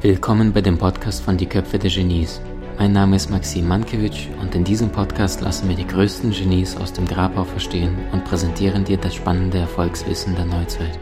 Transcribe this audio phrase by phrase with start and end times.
[0.00, 2.40] Willkommen bei dem Podcast von Die Köpfe der Genies.
[2.78, 6.94] Mein Name ist Maxim Mankewitsch und in diesem Podcast lassen wir die größten Genies aus
[6.94, 10.98] dem Grabau verstehen und präsentieren dir das spannende Erfolgswissen der Neuzeit.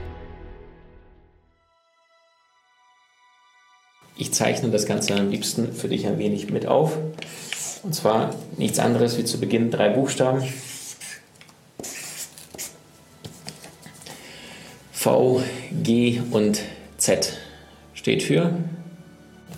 [4.16, 6.98] Ich zeichne das Ganze am liebsten für dich ein wenig mit auf.
[7.84, 10.42] Und zwar nichts anderes wie zu Beginn drei Buchstaben.
[15.00, 15.40] V,
[15.82, 16.60] G und
[16.98, 17.38] Z
[17.94, 18.52] steht für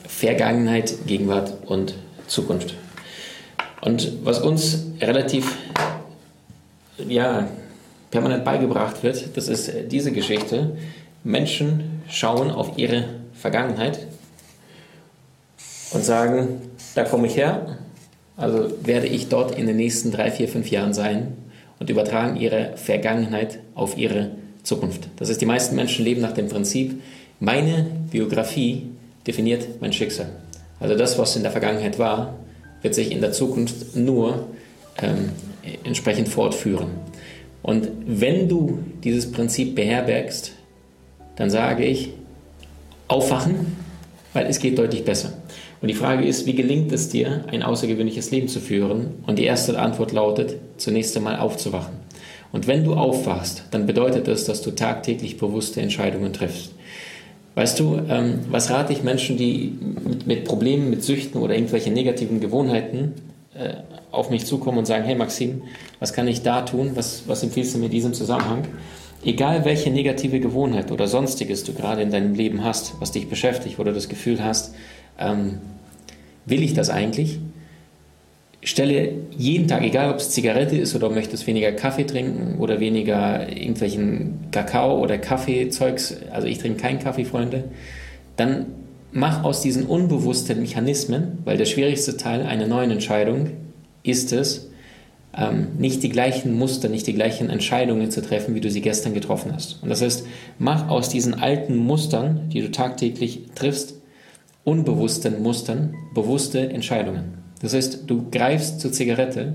[0.07, 1.95] Vergangenheit, Gegenwart und
[2.29, 2.77] Zukunft.
[3.81, 5.59] Und was uns relativ
[7.09, 7.49] ja,
[8.13, 10.77] permanent beigebracht wird, das ist diese Geschichte.
[11.25, 14.07] Menschen schauen auf ihre Vergangenheit
[15.93, 17.79] und sagen, da komme ich her,
[18.37, 21.37] also werde ich dort in den nächsten drei, vier, fünf Jahren sein
[21.81, 25.09] und übertragen ihre Vergangenheit auf ihre Zukunft.
[25.17, 27.01] Das ist, die meisten Menschen leben nach dem Prinzip,
[27.41, 28.87] meine Biografie
[29.27, 30.31] definiert mein Schicksal.
[30.81, 32.35] Also das, was in der Vergangenheit war,
[32.83, 34.47] wird sich in der Zukunft nur
[35.01, 35.31] ähm,
[35.85, 36.89] entsprechend fortführen.
[37.63, 40.53] Und wenn du dieses Prinzip beherbergst,
[41.37, 42.11] dann sage ich,
[43.09, 43.77] aufwachen,
[44.33, 45.33] weil es geht deutlich besser.
[45.81, 49.15] Und die Frage ist, wie gelingt es dir, ein außergewöhnliches Leben zu führen?
[49.27, 51.95] Und die erste Antwort lautet, zunächst einmal aufzuwachen.
[52.53, 56.73] Und wenn du aufwachst, dann bedeutet das, dass du tagtäglich bewusste Entscheidungen triffst.
[57.55, 61.93] Weißt du, ähm, was rate ich Menschen, die mit, mit, Problemen, mit Süchten oder irgendwelchen
[61.93, 63.15] negativen Gewohnheiten
[63.55, 63.75] äh,
[64.11, 65.63] auf mich zukommen und sagen, hey Maxim,
[65.99, 66.93] was kann ich da tun?
[66.95, 68.65] Was, was empfiehlst du mir in diesem Zusammenhang?
[69.25, 73.79] Egal welche negative Gewohnheit oder sonstiges du gerade in deinem Leben hast, was dich beschäftigt,
[73.79, 74.75] du das Gefühl hast,
[75.19, 75.59] ähm,
[76.47, 77.39] will ich das eigentlich?
[78.63, 83.49] Stelle jeden Tag, egal ob es Zigarette ist oder möchtest weniger Kaffee trinken oder weniger
[83.49, 87.65] irgendwelchen Kakao oder Kaffeezeugs, also ich trinke keinen Kaffee, Freunde,
[88.37, 88.67] dann
[89.11, 93.51] mach aus diesen unbewussten Mechanismen, weil der schwierigste Teil einer neuen Entscheidung
[94.05, 94.71] ist es,
[95.37, 99.15] ähm, nicht die gleichen Muster, nicht die gleichen Entscheidungen zu treffen, wie du sie gestern
[99.15, 99.83] getroffen hast.
[99.83, 100.27] Und das heißt,
[100.59, 103.95] mach aus diesen alten Mustern, die du tagtäglich triffst,
[104.65, 107.42] unbewussten Mustern, bewusste Entscheidungen.
[107.63, 109.55] Das heißt, du greifst zur Zigarette,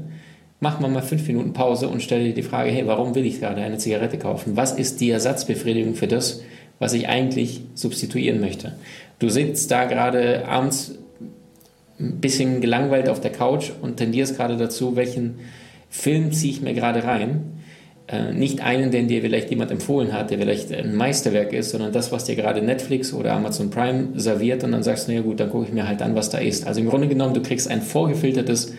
[0.60, 3.62] mach mal fünf Minuten Pause und stell dir die Frage, hey, warum will ich gerade
[3.62, 4.56] eine Zigarette kaufen?
[4.56, 6.42] Was ist die Ersatzbefriedigung für das,
[6.80, 8.76] was ich eigentlich substituieren möchte?
[9.20, 10.96] Du sitzt da gerade abends
[12.00, 15.40] ein bisschen gelangweilt auf der Couch und tendierst gerade dazu, welchen
[15.90, 17.58] Film ziehe ich mir gerade rein
[18.34, 22.12] nicht einen, den dir vielleicht jemand empfohlen hat, der vielleicht ein Meisterwerk ist, sondern das,
[22.12, 25.50] was dir gerade Netflix oder Amazon Prime serviert und dann sagst du, naja gut, dann
[25.50, 26.66] gucke ich mir halt an, was da ist.
[26.66, 28.74] Also im Grunde genommen, du kriegst ein vorgefiltertes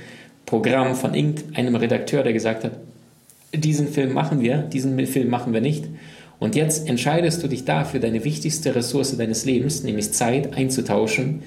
[0.46, 2.72] Programm von irgendeinem Redakteur, der gesagt hat,
[3.52, 5.84] diesen Film machen wir, diesen Film machen wir nicht.
[6.38, 11.42] Und jetzt entscheidest du dich dafür, deine wichtigste Ressource deines Lebens, nämlich Zeit, einzutauschen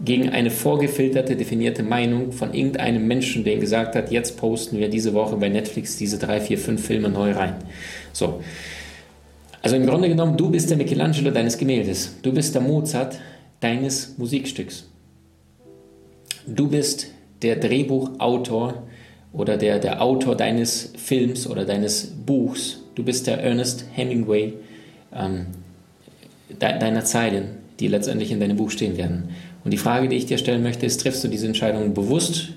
[0.00, 5.14] gegen eine vorgefilterte, definierte Meinung von irgendeinem Menschen, der gesagt hat, jetzt posten wir diese
[5.14, 7.54] Woche bei Netflix diese drei, vier, fünf Filme neu rein.
[8.12, 8.42] So.
[9.62, 12.14] Also im Grunde genommen, du bist der Michelangelo deines Gemäldes.
[12.22, 13.18] Du bist der Mozart
[13.60, 14.88] deines Musikstücks.
[16.46, 17.08] Du bist
[17.42, 18.82] der Drehbuchautor
[19.32, 22.82] oder der, der Autor deines Films oder deines Buchs.
[22.94, 24.54] Du bist der Ernest Hemingway
[25.14, 25.46] ähm,
[26.48, 29.30] de, deiner Zeilen, die letztendlich in deinem Buch stehen werden.
[29.66, 32.50] Und die Frage, die ich dir stellen möchte, ist, triffst du diese Entscheidung bewusst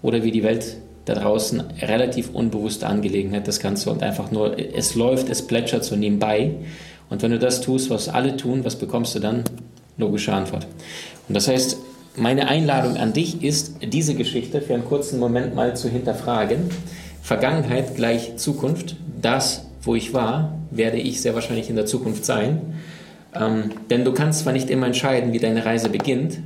[0.00, 4.94] oder wie die Welt da draußen relativ unbewusste Angelegenheit, das Ganze und einfach nur, es
[4.94, 6.52] läuft, es plätschert so nebenbei.
[7.10, 9.44] Und wenn du das tust, was alle tun, was bekommst du dann?
[9.98, 10.66] Logische Antwort.
[11.28, 11.76] Und das heißt,
[12.16, 16.70] meine Einladung an dich ist, diese Geschichte für einen kurzen Moment mal zu hinterfragen.
[17.20, 18.96] Vergangenheit gleich Zukunft.
[19.20, 22.62] Das, wo ich war, werde ich sehr wahrscheinlich in der Zukunft sein.
[23.34, 26.38] Ähm, denn du kannst zwar nicht immer entscheiden, wie deine Reise beginnt,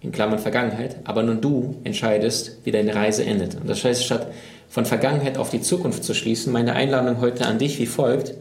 [0.00, 3.56] in Klammern Vergangenheit, aber nur du entscheidest, wie deine Reise endet.
[3.56, 4.28] Und das heißt, statt
[4.68, 8.34] von Vergangenheit auf die Zukunft zu schließen, meine Einladung heute an dich wie folgt.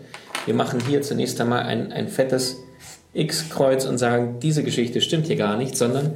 [0.45, 2.57] Wir machen hier zunächst einmal ein, ein fettes
[3.13, 6.13] X-Kreuz und sagen, diese Geschichte stimmt hier gar nicht, sondern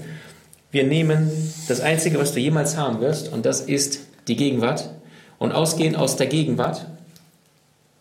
[0.72, 1.32] wir nehmen
[1.68, 4.90] das Einzige, was du jemals haben wirst, und das ist die Gegenwart.
[5.40, 6.86] Und ausgehend aus der Gegenwart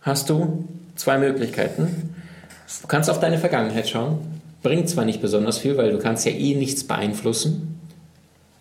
[0.03, 2.15] hast du zwei Möglichkeiten.
[2.83, 6.33] Du kannst auf deine Vergangenheit schauen Bringt zwar nicht besonders viel, weil du kannst ja
[6.33, 7.79] eh nichts beeinflussen.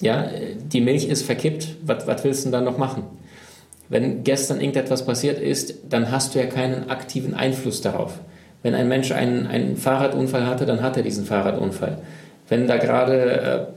[0.02, 0.30] Ja,
[0.72, 3.04] die Milch ist verkippt, was, willst du dann noch machen?
[3.90, 8.20] Wenn gestern irgendetwas passiert ist, dann hast du ja keinen aktiven Einfluss darauf.
[8.64, 11.98] Wenn ein Mensch einen, einen Fahrradunfall hatte, dann hat er diesen Fahrradunfall.
[12.48, 13.68] Wenn da gerade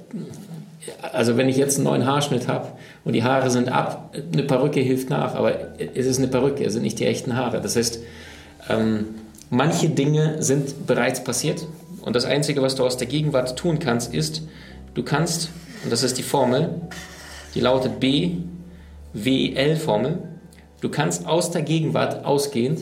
[1.13, 2.69] also wenn ich jetzt einen neuen Haarschnitt habe
[3.05, 5.55] und die Haare sind ab, eine Perücke hilft nach, aber
[5.95, 7.61] es ist eine Perücke, es sind nicht die echten Haare.
[7.61, 8.01] Das heißt,
[8.69, 9.07] ähm,
[9.51, 11.67] manche Dinge sind bereits passiert
[12.03, 14.43] und das Einzige, was du aus der Gegenwart tun kannst, ist,
[14.95, 15.51] du kannst,
[15.85, 16.83] und das ist die Formel,
[17.55, 18.33] die lautet B,
[19.13, 20.19] W, L-Formel,
[20.81, 22.81] du kannst aus der Gegenwart ausgehend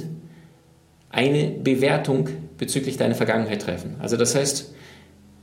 [1.10, 3.96] eine Bewertung bezüglich deiner Vergangenheit treffen.
[3.98, 4.72] Also das heißt,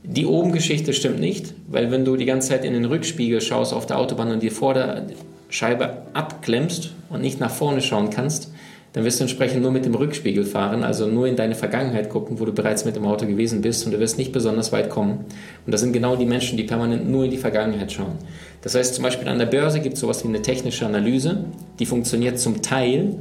[0.02, 3.86] die Oben-Geschichte stimmt nicht, weil wenn du die ganze Zeit in den Rückspiegel schaust auf
[3.86, 8.52] der Autobahn und die Vorderscheibe abklemmst und nicht nach vorne schauen kannst,
[8.98, 12.40] dann wirst du entsprechend nur mit dem Rückspiegel fahren, also nur in deine Vergangenheit gucken,
[12.40, 15.24] wo du bereits mit dem Auto gewesen bist und du wirst nicht besonders weit kommen.
[15.64, 18.16] Und das sind genau die Menschen, die permanent nur in die Vergangenheit schauen.
[18.60, 21.44] Das heißt zum Beispiel an der Börse gibt es sowas wie eine technische Analyse,
[21.78, 23.14] die funktioniert zum Teil,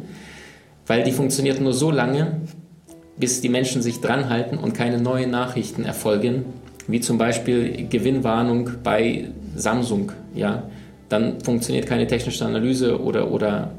[0.87, 2.41] weil die funktioniert nur so lange,
[3.15, 6.45] bis die Menschen sich dranhalten und keine neuen Nachrichten erfolgen,
[6.87, 9.25] wie zum Beispiel Gewinnwarnung bei
[9.55, 10.11] Samsung.
[10.33, 10.63] Ja?
[11.07, 13.73] Dann funktioniert keine technische Analyse oder, oder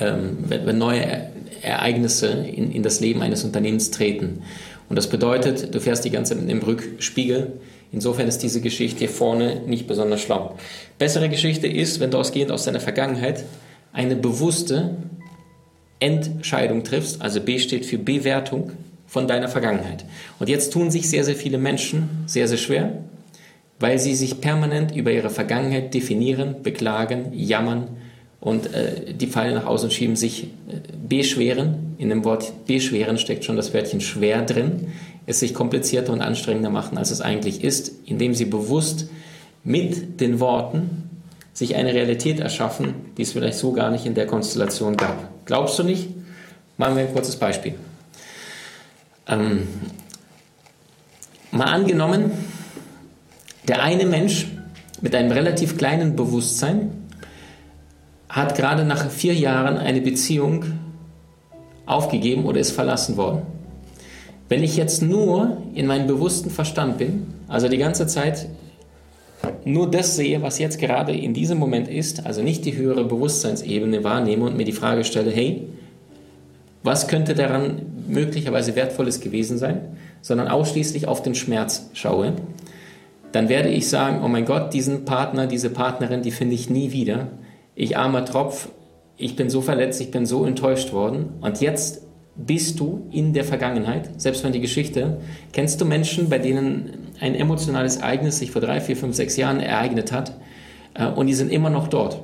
[0.00, 1.28] ähm, wenn, neue
[1.62, 4.42] Ereignisse in, in das Leben eines Unternehmens treten.
[4.88, 7.52] Und das bedeutet, du fährst die ganze Zeit mit dem Rückspiegel.
[7.92, 10.56] Insofern ist diese Geschichte hier vorne nicht besonders schlau.
[10.98, 13.44] Bessere Geschichte ist, wenn du ausgehend aus deiner Vergangenheit
[13.92, 14.96] eine bewusste
[16.00, 18.72] Entscheidung triffst, also B steht für Bewertung
[19.06, 20.04] von deiner Vergangenheit.
[20.38, 22.92] Und jetzt tun sich sehr, sehr viele Menschen sehr, sehr schwer,
[23.80, 27.88] weil sie sich permanent über ihre Vergangenheit definieren, beklagen, jammern
[28.40, 30.48] und äh, die Pfeile nach außen schieben, sich äh,
[31.08, 31.96] beschweren.
[31.98, 34.88] In dem Wort beschweren steckt schon das Wörtchen schwer drin,
[35.26, 39.08] es sich komplizierter und anstrengender machen, als es eigentlich ist, indem sie bewusst
[39.64, 41.10] mit den Worten
[41.52, 45.28] sich eine Realität erschaffen, die es vielleicht so gar nicht in der Konstellation gab.
[45.44, 46.08] Glaubst du nicht?
[46.76, 47.74] Machen wir ein kurzes Beispiel.
[49.26, 49.66] Ähm,
[51.50, 52.30] mal angenommen,
[53.66, 54.46] der eine Mensch
[55.00, 57.07] mit einem relativ kleinen Bewusstsein
[58.28, 60.64] hat gerade nach vier Jahren eine Beziehung
[61.86, 63.42] aufgegeben oder ist verlassen worden.
[64.48, 68.48] Wenn ich jetzt nur in meinem bewussten Verstand bin, also die ganze Zeit
[69.64, 74.04] nur das sehe, was jetzt gerade in diesem Moment ist, also nicht die höhere Bewusstseinsebene
[74.04, 75.68] wahrnehme und mir die Frage stelle, hey,
[76.82, 82.34] was könnte daran möglicherweise Wertvolles gewesen sein, sondern ausschließlich auf den Schmerz schaue,
[83.32, 86.92] dann werde ich sagen, oh mein Gott, diesen Partner, diese Partnerin, die finde ich nie
[86.92, 87.28] wieder.
[87.80, 88.70] Ich armer Tropf,
[89.16, 92.02] ich bin so verletzt, ich bin so enttäuscht worden und jetzt
[92.34, 95.18] bist du in der Vergangenheit, selbst wenn die Geschichte,
[95.52, 99.60] kennst du Menschen, bei denen ein emotionales Ereignis sich vor drei, vier, fünf, sechs Jahren
[99.60, 100.32] ereignet hat
[100.94, 102.20] äh, und die sind immer noch dort.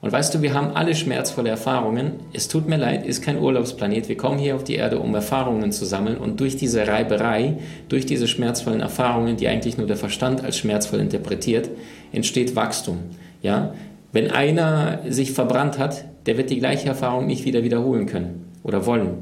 [0.00, 2.14] Und weißt du, wir haben alle schmerzvolle Erfahrungen.
[2.32, 4.08] Es tut mir leid, ist kein Urlaubsplanet.
[4.08, 6.18] Wir kommen hier auf die Erde, um Erfahrungen zu sammeln.
[6.18, 10.98] Und durch diese Reiberei, durch diese schmerzvollen Erfahrungen, die eigentlich nur der Verstand als schmerzvoll
[10.98, 11.70] interpretiert,
[12.12, 12.98] entsteht Wachstum.
[13.40, 13.72] Ja?
[14.14, 18.86] Wenn einer sich verbrannt hat, der wird die gleiche Erfahrung nicht wieder wiederholen können oder
[18.86, 19.18] wollen.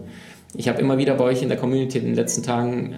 [0.54, 2.96] Ich habe immer wieder bei euch in der Community in den letzten Tagen äh,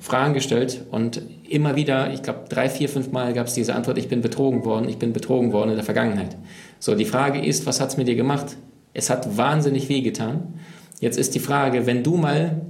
[0.00, 3.96] Fragen gestellt und immer wieder, ich glaube drei, vier, fünf Mal gab es diese Antwort,
[3.96, 6.36] ich bin betrogen worden, ich bin betrogen worden in der Vergangenheit.
[6.78, 8.58] So, die Frage ist, was hat es mit dir gemacht?
[8.92, 10.52] Es hat wahnsinnig wehgetan.
[11.00, 12.60] Jetzt ist die Frage, wenn du mal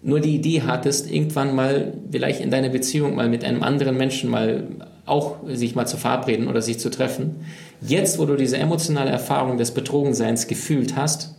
[0.00, 4.30] nur die Idee hattest, irgendwann mal vielleicht in deiner Beziehung mal mit einem anderen Menschen
[4.30, 7.44] mal auch sich mal zu verabreden oder sich zu treffen,
[7.80, 11.34] jetzt wo du diese emotionale Erfahrung des Betrogenseins gefühlt hast,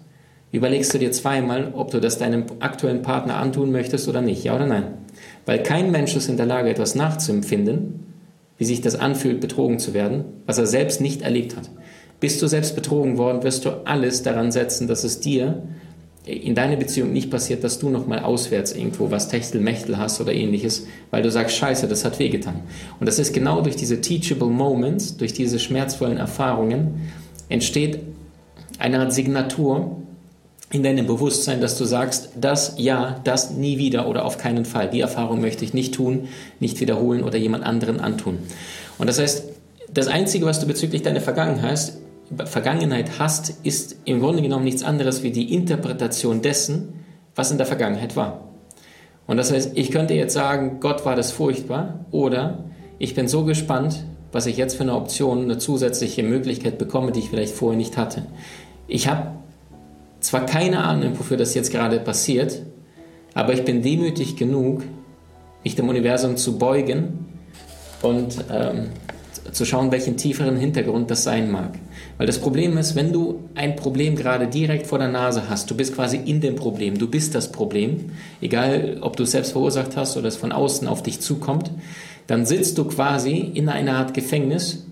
[0.52, 4.56] überlegst du dir zweimal, ob du das deinem aktuellen Partner antun möchtest oder nicht, ja
[4.56, 4.86] oder nein.
[5.46, 8.06] Weil kein Mensch ist in der Lage, etwas nachzuempfinden,
[8.58, 11.70] wie sich das anfühlt, betrogen zu werden, was er selbst nicht erlebt hat.
[12.20, 15.64] Bist du selbst betrogen worden, wirst du alles daran setzen, dass es dir
[16.26, 20.88] in deiner Beziehung nicht passiert, dass du nochmal auswärts irgendwo was Techtelmechtel hast oder ähnliches,
[21.12, 22.62] weil du sagst, scheiße, das hat wehgetan.
[23.00, 27.12] Und das ist genau durch diese teachable moments, durch diese schmerzvollen Erfahrungen,
[27.48, 28.00] entsteht
[28.80, 29.98] eine Art Signatur,
[30.72, 34.90] in deinem Bewusstsein, dass du sagst, das ja, das nie wieder oder auf keinen Fall.
[34.90, 36.28] Die Erfahrung möchte ich nicht tun,
[36.60, 38.40] nicht wiederholen oder jemand anderen antun.
[38.98, 39.44] Und das heißt,
[39.94, 41.94] das Einzige, was du bezüglich deiner Vergangenheit,
[42.46, 47.06] Vergangenheit hast, ist im Grunde genommen nichts anderes wie die Interpretation dessen,
[47.36, 48.46] was in der Vergangenheit war.
[49.28, 52.66] Und das heißt, ich könnte jetzt sagen, Gott war das furchtbar oder
[53.00, 57.20] ich bin so gespannt, was ich jetzt für eine Option, eine zusätzliche Möglichkeit bekomme, die
[57.20, 58.26] ich vielleicht vorher nicht hatte.
[58.88, 59.32] Ich habe
[60.20, 62.62] zwar keine Ahnung, wofür das jetzt gerade passiert,
[63.34, 64.84] aber ich bin demütig genug,
[65.64, 67.26] mich dem Universum zu beugen
[68.02, 68.90] und ähm,
[69.52, 71.80] zu schauen, welchen tieferen Hintergrund das sein mag.
[72.18, 75.76] Weil das Problem ist, wenn du ein Problem gerade direkt vor der Nase hast, du
[75.76, 79.98] bist quasi in dem Problem, du bist das Problem, egal ob du es selbst verursacht
[79.98, 81.72] hast oder es von außen auf dich zukommt,
[82.28, 84.86] dann sitzt du quasi in einer Art Gefängnis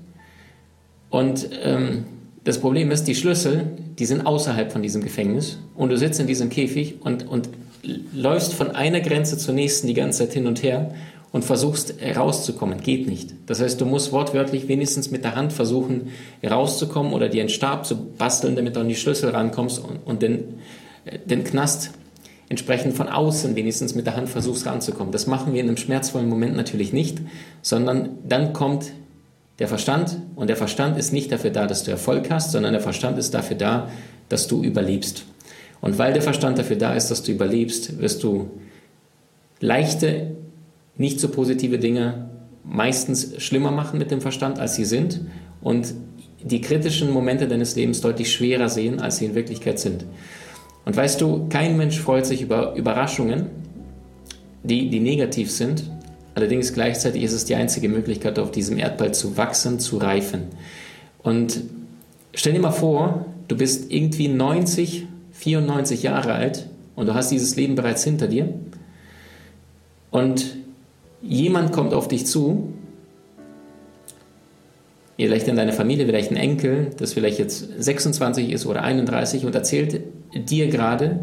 [1.09, 2.05] und ähm,
[2.43, 6.27] das Problem ist, die Schlüssel, die sind außerhalb von diesem Gefängnis und du sitzt in
[6.27, 7.49] diesem Käfig und, und
[8.13, 10.93] läufst von einer Grenze zur nächsten die ganze Zeit hin und her
[11.33, 12.79] und versuchst rauszukommen.
[12.81, 13.33] Geht nicht.
[13.47, 16.11] Das heißt, du musst wortwörtlich wenigstens mit der Hand versuchen
[16.47, 20.21] rauszukommen oder dir einen Stab zu basteln, damit du an die Schlüssel rankommst und, und
[20.21, 20.59] den,
[21.25, 21.89] den Knast
[22.49, 25.11] entsprechend von außen wenigstens mit der Hand versuchst ranzukommen.
[25.11, 27.17] Das machen wir in einem schmerzvollen Moment natürlich nicht,
[27.63, 28.91] sondern dann kommt
[29.57, 32.81] der Verstand und der Verstand ist nicht dafür da, dass du Erfolg hast, sondern der
[32.81, 33.89] Verstand ist dafür da,
[34.29, 35.25] dass du überlebst.
[35.81, 38.51] Und weil der Verstand dafür da ist, dass du überlebst, wirst du
[39.59, 40.35] leichte
[40.95, 42.29] nicht so positive Dinge
[42.63, 45.21] meistens schlimmer machen mit dem Verstand, als sie sind
[45.61, 45.93] und
[46.41, 50.05] die kritischen Momente deines Lebens deutlich schwerer sehen, als sie in Wirklichkeit sind.
[50.85, 53.47] Und weißt du, kein Mensch freut sich über Überraschungen,
[54.63, 55.83] die, die negativ sind.
[56.35, 60.47] Allerdings gleichzeitig ist es die einzige Möglichkeit, auf diesem Erdball zu wachsen, zu reifen.
[61.21, 61.61] Und
[62.33, 67.55] stell dir mal vor, du bist irgendwie 90, 94 Jahre alt und du hast dieses
[67.55, 68.53] Leben bereits hinter dir.
[70.11, 70.57] Und
[71.23, 72.73] jemand kommt auf dich zu,
[75.17, 79.55] vielleicht in deiner Familie, vielleicht ein Enkel, das vielleicht jetzt 26 ist oder 31 und
[79.55, 80.01] erzählt
[80.33, 81.19] dir gerade,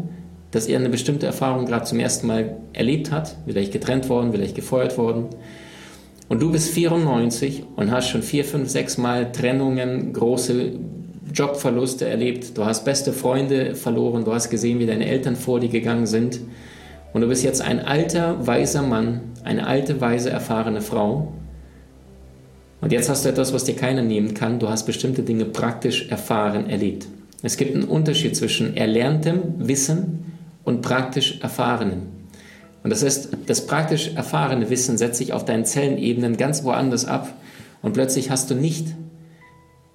[0.49, 4.55] dass er eine bestimmte Erfahrung gerade zum ersten Mal erlebt hat, vielleicht getrennt worden, vielleicht
[4.55, 5.27] gefeuert worden.
[6.27, 10.73] Und du bist 94 und hast schon vier, fünf, sechs Mal Trennungen, große
[11.33, 12.57] Jobverluste erlebt.
[12.57, 14.23] Du hast beste Freunde verloren.
[14.23, 16.39] Du hast gesehen, wie deine Eltern vor dir gegangen sind.
[17.13, 21.33] Und du bist jetzt ein alter, weiser Mann, eine alte, weise, erfahrene Frau.
[22.79, 24.59] Und jetzt hast du etwas, was dir keiner nehmen kann.
[24.59, 27.07] Du hast bestimmte Dinge praktisch erfahren, erlebt.
[27.43, 32.03] Es gibt einen Unterschied zwischen erlerntem Wissen und praktisch erfahrenem.
[32.83, 37.33] Und das heißt, das praktisch erfahrene Wissen setzt sich auf deinen Zellenebenen ganz woanders ab
[37.81, 38.87] und plötzlich hast du nicht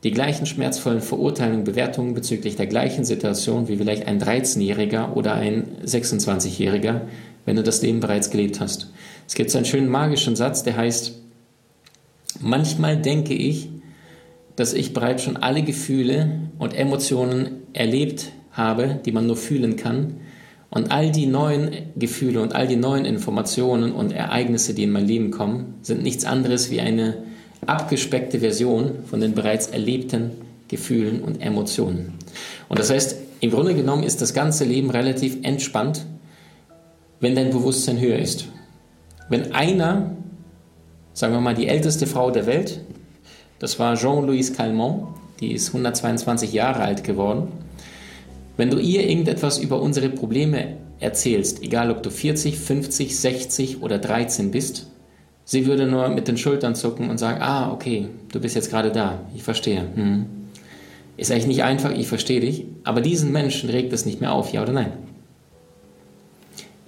[0.05, 5.79] die gleichen schmerzvollen Verurteilungen, Bewertungen bezüglich der gleichen Situation wie vielleicht ein 13-Jähriger oder ein
[5.85, 7.03] 26-Jähriger,
[7.45, 8.91] wenn du das Leben bereits gelebt hast.
[9.27, 11.21] Es gibt so einen schönen magischen Satz, der heißt,
[12.41, 13.69] manchmal denke ich,
[14.55, 20.21] dass ich bereits schon alle Gefühle und Emotionen erlebt habe, die man nur fühlen kann.
[20.71, 25.07] Und all die neuen Gefühle und all die neuen Informationen und Ereignisse, die in mein
[25.07, 27.23] Leben kommen, sind nichts anderes wie eine
[27.69, 30.33] abgespeckte Version von den bereits erlebten
[30.69, 32.15] Gefühlen und Emotionen.
[32.69, 36.07] Und das heißt, im Grunde genommen ist das ganze Leben relativ entspannt,
[37.21, 38.49] wenn dein Bewusstsein höher ist.
[39.29, 40.17] Wenn einer,
[41.13, 42.81] sagen wir mal die älteste Frau der Welt,
[43.59, 45.05] das war Jean-Louise Calment,
[45.41, 47.49] die ist 122 Jahre alt geworden,
[48.57, 53.99] wenn du ihr irgendetwas über unsere Probleme erzählst, egal ob du 40, 50, 60 oder
[53.99, 54.87] 13 bist,
[55.49, 58.91] Sie würde nur mit den Schultern zucken und sagen, ah, okay, du bist jetzt gerade
[58.91, 59.85] da, ich verstehe.
[59.95, 60.27] Hm.
[61.17, 64.53] Ist eigentlich nicht einfach, ich verstehe dich, aber diesen Menschen regt es nicht mehr auf,
[64.53, 64.93] ja oder nein?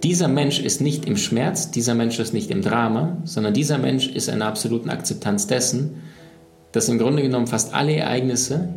[0.03, 4.09] Dieser Mensch ist nicht im Schmerz, dieser Mensch ist nicht im Drama, sondern dieser Mensch
[4.09, 6.03] ist in einer absoluten Akzeptanz dessen,
[6.73, 8.75] dass im Grunde genommen fast alle Ereignisse,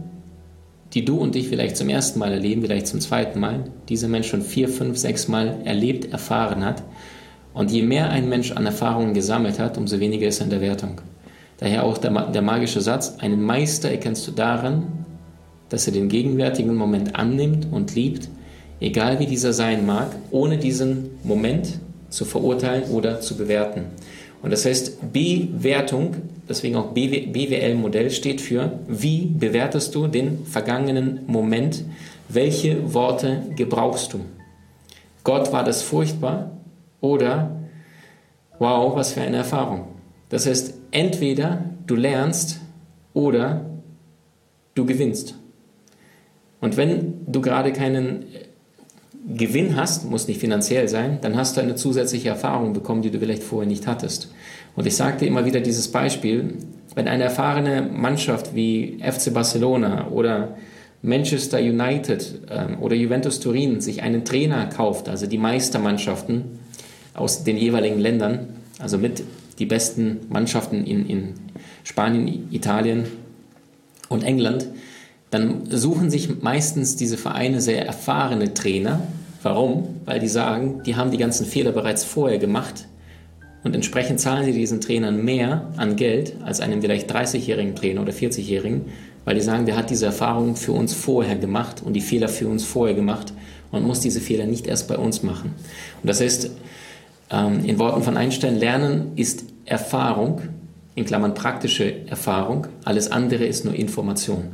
[0.93, 4.29] die du und ich vielleicht zum ersten Mal erleben, vielleicht zum zweiten Mal, dieser Mensch
[4.29, 6.83] schon vier, fünf, sechs Mal erlebt, erfahren hat
[7.53, 10.61] und je mehr ein Mensch an Erfahrungen gesammelt hat, umso weniger ist er in der
[10.61, 11.01] Wertung.
[11.57, 15.05] Daher auch der, der magische Satz, einen Meister erkennst du daran,
[15.69, 18.29] dass er den gegenwärtigen Moment annimmt und liebt,
[18.79, 21.79] egal wie dieser sein mag, ohne diesen Moment
[22.09, 23.85] zu verurteilen oder zu bewerten.
[24.41, 26.15] Und das heißt, Bewertung,
[26.49, 31.83] deswegen auch BWL-Modell, steht für, wie bewertest du den vergangenen Moment,
[32.27, 34.21] welche Worte gebrauchst du.
[35.23, 36.51] Gott war das furchtbar,
[37.01, 37.59] oder,
[38.59, 39.87] wow, was für eine Erfahrung.
[40.29, 42.61] Das heißt, entweder du lernst
[43.13, 43.65] oder
[44.75, 45.35] du gewinnst.
[46.61, 48.25] Und wenn du gerade keinen
[49.27, 53.19] Gewinn hast, muss nicht finanziell sein, dann hast du eine zusätzliche Erfahrung bekommen, die du
[53.19, 54.31] vielleicht vorher nicht hattest.
[54.75, 56.57] Und ich sagte immer wieder dieses Beispiel,
[56.95, 60.55] wenn eine erfahrene Mannschaft wie FC Barcelona oder
[61.01, 66.59] Manchester United ähm, oder Juventus Turin sich einen Trainer kauft, also die Meistermannschaften,
[67.13, 68.47] aus den jeweiligen Ländern,
[68.79, 69.23] also mit
[69.59, 71.33] die besten Mannschaften in, in
[71.83, 73.05] Spanien, Italien
[74.09, 74.67] und England,
[75.29, 79.01] dann suchen sich meistens diese Vereine sehr erfahrene Trainer.
[79.43, 80.01] Warum?
[80.05, 82.87] Weil die sagen, die haben die ganzen Fehler bereits vorher gemacht
[83.63, 88.11] und entsprechend zahlen sie diesen Trainern mehr an Geld als einem vielleicht 30-jährigen Trainer oder
[88.11, 88.85] 40-jährigen,
[89.23, 92.47] weil die sagen, der hat diese Erfahrung für uns vorher gemacht und die Fehler für
[92.47, 93.33] uns vorher gemacht
[93.71, 95.53] und muss diese Fehler nicht erst bei uns machen.
[96.01, 96.49] Und das heißt,
[97.31, 100.41] ähm, in Worten von Einstein, Lernen ist Erfahrung,
[100.95, 104.49] in Klammern praktische Erfahrung, alles andere ist nur Information.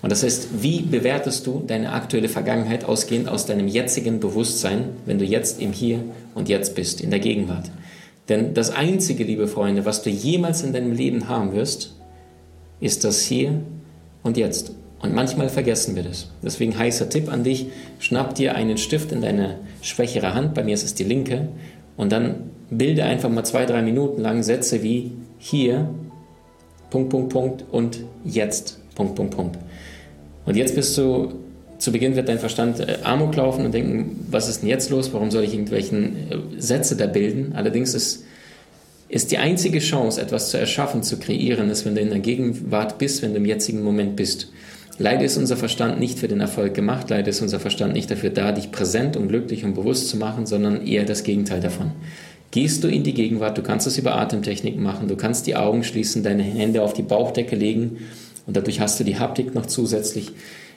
[0.00, 5.18] Und das heißt, wie bewertest du deine aktuelle Vergangenheit ausgehend aus deinem jetzigen Bewusstsein, wenn
[5.18, 6.00] du jetzt im Hier
[6.34, 7.70] und Jetzt bist, in der Gegenwart?
[8.28, 11.94] Denn das Einzige, liebe Freunde, was du jemals in deinem Leben haben wirst,
[12.78, 13.60] ist das Hier
[14.22, 14.72] und Jetzt.
[15.00, 16.28] Und manchmal vergessen wir das.
[16.42, 17.66] Deswegen heißer Tipp an dich,
[17.98, 21.48] schnapp dir einen Stift in deine schwächere Hand, bei mir ist es die linke,
[21.98, 22.36] und dann
[22.70, 25.90] bilde einfach mal zwei, drei Minuten lang Sätze wie hier,
[26.88, 29.58] Punkt, Punkt, Punkt und jetzt, Punkt, Punkt, Punkt.
[30.46, 31.34] Und jetzt bist du,
[31.78, 35.12] zu Beginn wird dein Verstand äh, Amok laufen und denken, was ist denn jetzt los,
[35.12, 37.52] warum soll ich irgendwelchen äh, Sätze da bilden?
[37.54, 38.24] Allerdings ist,
[39.08, 42.98] ist die einzige Chance, etwas zu erschaffen, zu kreieren, ist, wenn du in der Gegenwart
[42.98, 44.50] bist, wenn du im jetzigen Moment bist.
[45.00, 48.30] Leider ist unser Verstand nicht für den Erfolg gemacht, leider ist unser Verstand nicht dafür
[48.30, 51.92] da, dich präsent und glücklich und bewusst zu machen, sondern eher das Gegenteil davon.
[52.50, 55.84] Gehst du in die Gegenwart, du kannst es über Atemtechniken machen, du kannst die Augen
[55.84, 57.98] schließen, deine Hände auf die Bauchdecke legen
[58.46, 60.32] und dadurch hast du die Haptik noch zusätzlich.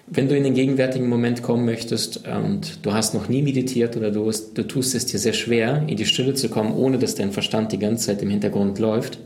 [0.05, 4.11] Wenn du in den gegenwärtigen Moment kommen möchtest und du hast noch nie meditiert oder
[4.11, 7.31] du, du tust es dir sehr schwer, in die Stille zu kommen, ohne dass dein
[7.31, 9.19] Verstand die ganze Zeit im Hintergrund läuft,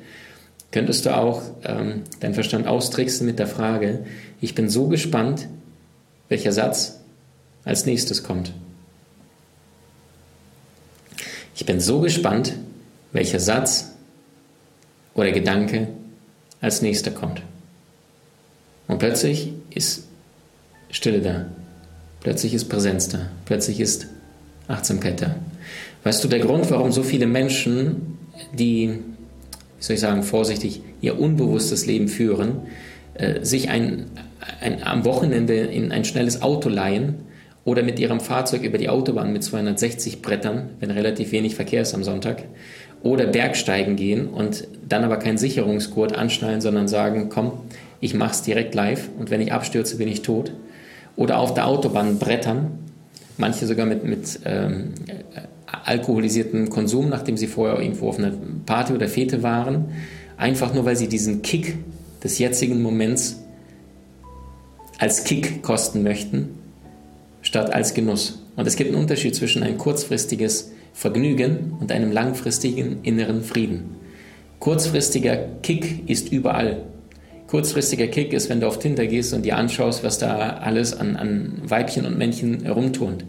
[0.76, 4.06] könntest du auch ähm, deinen Verstand austricksen mit der Frage,
[4.42, 5.48] ich bin so gespannt,
[6.28, 7.00] welcher Satz
[7.64, 8.52] als nächstes kommt.
[11.56, 12.58] Ich bin so gespannt,
[13.14, 13.94] welcher Satz
[15.14, 15.88] oder Gedanke
[16.60, 17.42] als nächster kommt.
[18.90, 20.04] Und plötzlich ist
[20.90, 21.46] Stille da.
[22.20, 23.30] Plötzlich ist Präsenz da.
[23.46, 24.08] Plötzlich ist
[24.68, 25.38] Achtsamkeit da.
[26.04, 28.18] Weißt du, der Grund, warum so viele Menschen,
[28.52, 29.00] die
[29.78, 32.62] wie soll ich sagen, vorsichtig, ihr unbewusstes Leben führen,
[33.16, 34.06] äh, sich ein,
[34.62, 37.16] ein, am Wochenende in ein schnelles Auto leihen
[37.64, 41.94] oder mit ihrem Fahrzeug über die Autobahn mit 260 Brettern, wenn relativ wenig Verkehr ist
[41.94, 42.44] am Sonntag,
[43.04, 47.54] oder Bergsteigen gehen und dann aber keinen Sicherungsgurt anschnallen, sondern sagen, komm,
[48.00, 50.52] ich mach's direkt live und wenn ich abstürze, bin ich tot.
[51.16, 52.80] Oder auf der Autobahn brettern,
[53.38, 54.94] manche sogar mit, mit ähm,
[55.86, 58.34] alkoholisierten Konsum, nachdem sie vorher irgendwo auf einer
[58.66, 59.86] Party oder Fete waren,
[60.38, 61.78] einfach nur weil sie diesen Kick
[62.24, 63.44] des jetzigen Moments
[64.98, 66.50] als Kick kosten möchten,
[67.42, 68.42] statt als Genuss.
[68.56, 73.96] Und es gibt einen Unterschied zwischen ein kurzfristiges Vergnügen und einem langfristigen inneren Frieden.
[74.60, 76.84] Kurzfristiger Kick ist überall.
[77.48, 81.16] Kurzfristiger Kick ist, wenn du auf Tinder gehst und dir anschaust, was da alles an,
[81.16, 83.26] an Weibchen und Männchen herumturnt.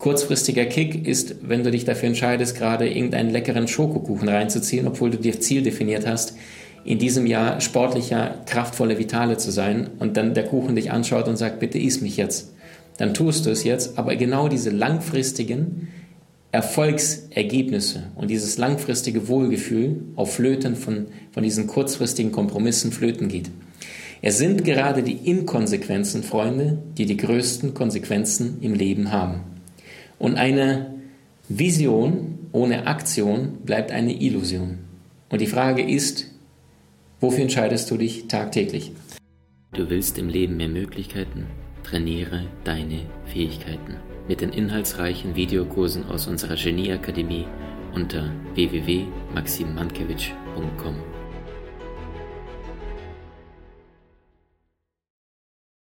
[0.00, 5.18] Kurzfristiger Kick ist, wenn du dich dafür entscheidest, gerade irgendeinen leckeren Schokokuchen reinzuziehen, obwohl du
[5.18, 6.34] dir Ziel definiert hast,
[6.84, 11.36] in diesem Jahr sportlicher, kraftvoller, vitale zu sein und dann der Kuchen dich anschaut und
[11.36, 12.54] sagt, bitte iss mich jetzt.
[12.96, 15.88] Dann tust du es jetzt, aber genau diese langfristigen
[16.50, 23.50] Erfolgsergebnisse und dieses langfristige Wohlgefühl auf Flöten von, von diesen kurzfristigen Kompromissen flöten geht.
[24.22, 29.49] Es sind gerade die Inkonsequenzen, Freunde, die die größten Konsequenzen im Leben haben.
[30.20, 30.94] Und eine
[31.48, 34.78] Vision ohne Aktion bleibt eine Illusion.
[35.30, 36.30] Und die Frage ist,
[37.20, 38.92] wofür entscheidest du dich tagtäglich?
[39.72, 41.46] Du willst im Leben mehr Möglichkeiten?
[41.82, 43.96] Trainiere deine Fähigkeiten
[44.28, 47.46] mit den inhaltsreichen Videokursen aus unserer Genieakademie
[47.94, 51.09] unter www.maximmankiewicz.com.